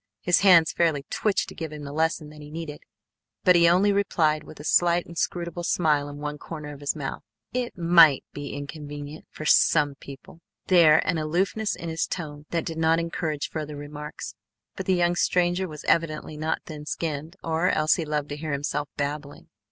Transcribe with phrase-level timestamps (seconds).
[0.23, 2.81] His hands fairly twitched to give him the lesson that he needed,
[3.43, 7.21] but he only replied with a slight inscrutable smile in one corner of his mouth:
[7.53, 12.79] "It might be inconvenient for some people." There an aloofness in his tone that did
[12.79, 14.33] not encourage further remarks,
[14.75, 18.53] but the young stranger was evidently not thin skinned, or else he loved to hear
[18.53, 19.49] himself babbling.